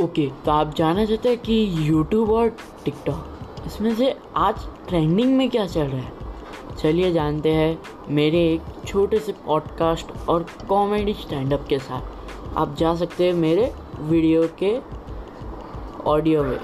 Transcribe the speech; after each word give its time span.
Okay 0.00 0.26
तो 0.44 0.50
आप 0.50 0.74
जानना 0.74 1.04
चाहते 1.04 1.28
हैं 1.28 1.38
कि 1.38 1.54
यूट्यूब 1.88 2.30
और 2.30 2.48
टिकटॉक 2.84 3.62
इसमें 3.66 3.94
से 3.94 4.14
आज 4.36 4.66
ट्रेंडिंग 4.88 5.36
में 5.36 5.48
क्या 5.50 5.66
चल 5.66 5.80
रहा 5.80 6.00
है? 6.00 6.12
चलिए 6.82 7.12
जानते 7.12 7.52
हैं 7.52 7.78
मेरे 8.08 8.44
एक 8.52 8.62
छोटे 8.86 9.18
से 9.18 9.32
पॉडकास्ट 9.46 10.12
और 10.28 10.46
कॉमेडी 10.68 11.14
स्टैंड 11.14 11.52
अप 11.52 11.66
के 11.68 11.78
साथ। 11.78 12.56
आप 12.56 12.76
जा 12.76 12.94
सकते 12.94 13.26
हैं 13.26 13.32
मेरे 13.34 13.72
वीडियो 14.00 14.46
के 14.62 14.78
ऑडियो 16.04 16.42
में। 16.44 16.58